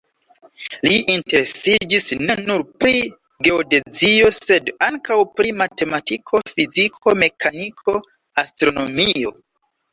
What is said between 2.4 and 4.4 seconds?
nur pri geodezio,